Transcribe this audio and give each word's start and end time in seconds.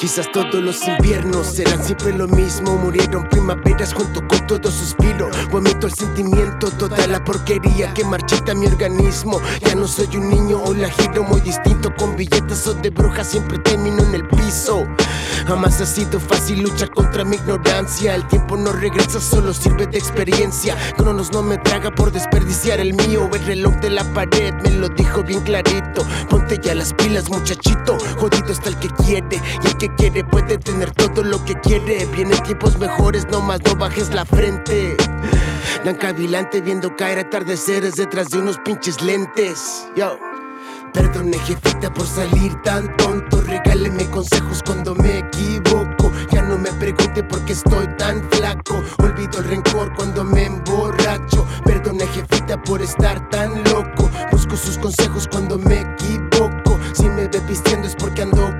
Quizás 0.00 0.32
todos 0.32 0.54
los 0.54 0.88
inviernos 0.88 1.46
serán 1.46 1.84
siempre 1.84 2.14
lo 2.14 2.26
mismo. 2.26 2.74
Murieron 2.76 3.28
primaveras 3.28 3.92
junto 3.92 4.26
con 4.26 4.46
todo 4.46 4.70
suspiro. 4.70 5.28
Vomito 5.50 5.86
el 5.86 5.92
sentimiento, 5.92 6.70
toda 6.70 7.06
la 7.06 7.22
porquería 7.22 7.92
que 7.92 8.02
marchita 8.02 8.54
mi 8.54 8.64
organismo. 8.64 9.42
Ya 9.60 9.74
no 9.74 9.86
soy 9.86 10.08
un 10.16 10.30
niño 10.30 10.62
o 10.64 10.72
la 10.72 10.88
giro 10.88 11.22
muy 11.24 11.42
distinto. 11.42 11.94
Con 11.98 12.16
billetes 12.16 12.66
o 12.66 12.72
de 12.72 12.88
brujas 12.88 13.28
siempre 13.28 13.58
termino 13.58 14.02
en 14.02 14.14
el 14.14 14.26
piso. 14.26 14.86
Jamás 15.46 15.78
ha 15.82 15.86
sido 15.86 16.18
fácil 16.18 16.62
luchar 16.62 16.90
contra 16.92 17.22
mi 17.22 17.36
ignorancia. 17.36 18.14
El 18.14 18.26
tiempo 18.26 18.56
no 18.56 18.72
regresa, 18.72 19.20
solo 19.20 19.52
sirve 19.52 19.86
de 19.86 19.98
experiencia. 19.98 20.78
Cronos 20.96 21.30
no 21.30 21.42
me 21.42 21.58
traga 21.58 21.90
por 21.90 22.10
desperdiciar 22.10 22.80
el 22.80 22.94
mío. 22.94 23.28
El 23.34 23.44
reloj 23.44 23.74
de 23.80 23.90
la 23.90 24.04
pared 24.14 24.54
me 24.62 24.70
lo 24.70 24.88
dijo 24.88 25.22
bien 25.22 25.40
clarito. 25.40 26.06
Ponte 26.30 26.58
ya 26.62 26.74
las 26.74 26.94
pilas, 26.94 27.28
muchachito. 27.28 27.98
Jodido 28.18 28.50
está 28.50 28.70
el 28.70 28.78
que 28.78 28.88
quiere 28.88 29.42
y 29.62 29.66
el 29.66 29.76
que 29.76 29.89
quiere 29.96 30.24
puede 30.24 30.58
tener 30.58 30.90
todo 30.92 31.22
lo 31.22 31.44
que 31.44 31.54
quiere. 31.60 32.06
Vienen 32.06 32.42
tiempos 32.42 32.78
mejores, 32.78 33.26
no 33.30 33.40
más 33.40 33.60
no 33.64 33.76
bajes 33.76 34.12
la 34.14 34.24
frente. 34.24 34.96
Dan 35.84 35.96
cavilante 35.96 36.60
viendo 36.60 36.96
caer 36.96 37.18
atardeceres 37.18 37.96
detrás 37.96 38.30
de 38.30 38.38
unos 38.38 38.58
pinches 38.58 39.00
lentes. 39.02 39.88
Yo. 39.96 40.18
Perdone 40.92 41.38
jefita 41.38 41.92
por 41.92 42.06
salir 42.06 42.60
tan 42.62 42.96
tonto 42.96 43.40
Regáleme 43.42 44.10
consejos 44.10 44.60
cuando 44.64 44.94
me 44.96 45.18
equivoco 45.18 46.10
Ya 46.32 46.42
no 46.42 46.58
me 46.58 46.72
pregunte 46.72 47.22
por 47.22 47.44
qué 47.44 47.52
estoy 47.52 47.86
tan 47.96 48.28
flaco 48.30 48.82
Olvido 48.98 49.38
el 49.38 49.44
rencor 49.44 49.94
cuando 49.94 50.24
me 50.24 50.46
emborracho 50.46 51.46
Perdone 51.64 52.06
jefita 52.08 52.60
por 52.62 52.82
estar 52.82 53.28
tan 53.30 53.62
loco 53.64 54.10
Busco 54.32 54.56
sus 54.56 54.78
consejos 54.78 55.28
cuando 55.30 55.58
me 55.58 55.80
equivoco 55.80 56.78
Si 56.92 57.08
me 57.08 57.28
ve 57.28 57.40
pisteando 57.40 57.86
es 57.86 57.94
porque 57.94 58.22
ando 58.22 58.52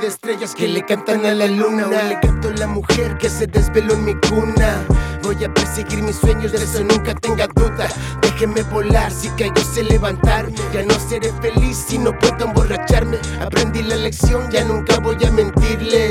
de 0.00 0.08
estrellas 0.08 0.54
que 0.54 0.68
le 0.68 0.84
cantan 0.84 1.24
a 1.26 1.34
la 1.34 1.46
luna 1.46 1.88
O 1.88 1.90
le 1.90 2.18
canto 2.20 2.48
a 2.48 2.52
la 2.52 2.66
mujer 2.66 3.18
que 3.18 3.28
se 3.28 3.46
desveló 3.46 3.94
en 3.94 4.04
mi 4.04 4.14
cuna 4.14 4.84
Voy 5.24 5.42
a 5.42 5.52
perseguir 5.52 6.02
mis 6.02 6.16
sueños, 6.16 6.52
de 6.52 6.58
eso 6.58 6.84
nunca 6.84 7.14
tenga 7.14 7.46
duda. 7.46 7.88
Déjenme 8.20 8.62
volar, 8.64 9.10
si 9.10 9.28
caigo 9.30 9.56
sé 9.56 9.82
levantarme. 9.82 10.52
Ya 10.70 10.82
no 10.82 10.94
seré 11.08 11.32
feliz 11.40 11.82
si 11.88 11.96
no 11.96 12.16
puedo 12.18 12.44
emborracharme. 12.44 13.16
Aprendí 13.40 13.82
la 13.82 13.96
lección, 13.96 14.50
ya 14.50 14.64
nunca 14.64 14.98
voy 14.98 15.16
a 15.24 15.30
mentirles. 15.30 16.03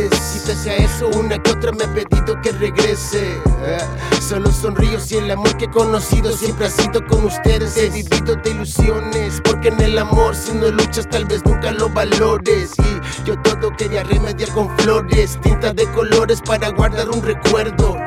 A 0.66 0.76
eso, 0.76 1.10
una 1.10 1.38
que 1.44 1.52
otra 1.52 1.74
me 1.74 1.84
ha 1.84 1.94
pedido 1.94 2.40
que 2.42 2.54
regrese. 2.54 3.38
Ah, 3.66 3.86
Solo 4.22 4.50
sonrío 4.50 4.98
si 4.98 5.18
el 5.18 5.30
amor 5.30 5.58
que 5.58 5.66
he 5.66 5.70
conocido 5.70 6.32
siempre 6.32 6.68
ha 6.68 6.70
sido 6.70 7.06
con 7.06 7.26
ustedes. 7.26 7.76
He 7.76 7.90
vivido 7.90 8.36
de 8.38 8.50
ilusiones, 8.50 9.42
porque 9.44 9.68
en 9.68 9.82
el 9.82 9.98
amor, 9.98 10.34
si 10.36 10.54
no 10.54 10.70
luchas, 10.70 11.10
tal 11.10 11.26
vez 11.26 11.44
nunca 11.44 11.72
lo 11.72 11.90
valores. 11.90 12.72
Y 12.80 13.26
yo 13.26 13.38
todo 13.42 13.76
quería 13.76 14.04
remediar 14.04 14.50
con 14.52 14.70
flores, 14.78 15.38
tinta 15.42 15.74
de 15.74 15.86
colores 15.92 16.42
para 16.42 16.70
guardar 16.70 17.10
un 17.10 17.22
recuerdo. 17.22 17.98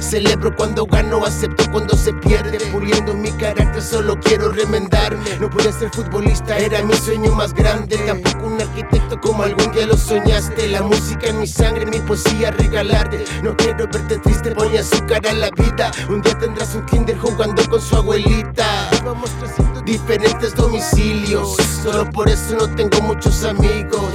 Celebro 0.00 0.54
cuando 0.54 0.86
gano, 0.86 1.24
acepto 1.24 1.64
cuando 1.70 1.96
se 1.96 2.12
pierde. 2.14 2.58
Puliendo 2.72 3.14
mi 3.14 3.30
carácter, 3.32 3.82
solo 3.82 4.18
quiero 4.20 4.50
remendarme. 4.50 5.38
No 5.38 5.48
pude 5.48 5.72
ser 5.72 5.90
futbolista, 5.90 6.58
era 6.58 6.82
mi 6.82 6.94
sueño 6.94 7.32
más 7.34 7.54
grande. 7.54 7.96
Tampoco 7.98 8.46
un 8.46 8.60
arquitecto 8.60 9.20
como 9.20 9.42
algún 9.42 9.70
día 9.72 9.86
lo 9.86 9.96
soñaste. 9.96 10.68
La 10.68 10.82
música 10.82 11.28
en 11.28 11.40
mi 11.40 11.46
sangre, 11.46 11.86
mi 11.86 11.98
poesía 12.00 12.50
regalarte. 12.50 13.24
No 13.42 13.56
quiero 13.56 13.86
verte 13.86 14.18
triste, 14.18 14.52
ponle 14.52 14.78
azúcar 14.78 15.26
a 15.26 15.32
la 15.32 15.50
vida. 15.50 15.90
Un 16.08 16.22
día 16.22 16.38
tendrás 16.38 16.74
un 16.74 16.84
kinder 16.86 17.18
jugando 17.18 17.62
con 17.68 17.80
su 17.80 17.96
abuelita. 17.96 18.90
Vamos 19.04 19.30
diferentes 19.90 20.54
domicilios. 20.54 21.56
Solo 21.82 22.08
por 22.10 22.28
eso 22.28 22.56
no 22.56 22.68
tengo 22.74 23.00
muchos 23.02 23.44
amigos. 23.44 24.10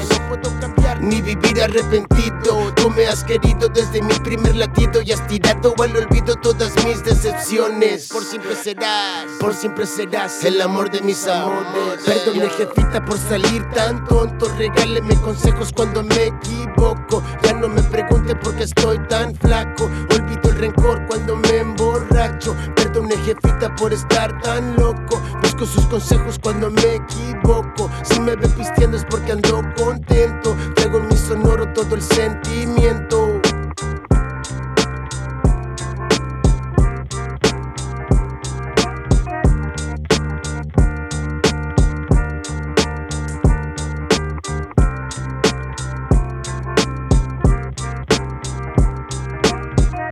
Ni 1.05 1.21
vivir 1.21 1.61
arrepentido. 1.61 2.73
Tú 2.75 2.89
me 2.89 3.07
has 3.07 3.23
querido 3.23 3.69
desde 3.69 4.01
mi 4.01 4.13
primer 4.15 4.55
latido 4.55 5.01
y 5.01 5.11
has 5.11 5.25
tirado 5.27 5.73
al 5.81 5.95
olvido 5.95 6.35
todas 6.35 6.73
mis 6.85 7.03
decepciones. 7.03 8.09
Por 8.09 8.23
siempre 8.23 8.55
serás, 8.55 9.25
por 9.39 9.53
siempre 9.53 9.85
serás 9.85 10.43
el 10.43 10.61
amor 10.61 10.89
de 10.89 11.01
mis 11.01 11.27
amores. 11.27 12.03
Perdone 12.05 12.49
jefita 12.49 13.03
por 13.05 13.17
salir 13.17 13.67
tan 13.71 14.03
tonto. 14.05 14.47
Regáleme 14.57 15.15
consejos 15.21 15.71
cuando 15.75 16.03
me 16.03 16.25
equivoco. 16.25 17.23
Ya 17.43 17.53
no 17.53 17.67
me 17.67 17.81
pregunte 17.83 18.35
por 18.35 18.55
qué 18.55 18.63
estoy 18.63 18.99
tan 19.07 19.35
flaco. 19.35 19.89
Olvido 20.11 20.49
el 20.49 20.57
rencor 20.57 21.05
cuando 21.07 21.35
me 21.35 21.57
emborracho. 21.57 22.55
Perdone 22.75 23.15
jefita 23.17 23.75
por 23.75 23.93
estar 23.93 24.41
tan 24.41 24.75
loco. 24.75 25.21
Busco 25.41 25.65
sus 25.65 25.85
consejos 25.85 26.39
cuando 26.41 26.69
me 26.69 26.95
equivoco. 26.95 27.89
Si 28.03 28.19
me 28.19 28.35
ve 28.35 28.47
pisteando 28.49 28.97
es 28.97 29.05
porque 29.05 29.33
ando 29.33 29.63
contento. 29.77 30.55
Traigo 30.85 30.99
en 30.99 31.07
mi 31.07 31.17
sonoro 31.17 31.67
todo 31.73 31.95
el 31.95 32.01
sentimiento. 32.03 33.34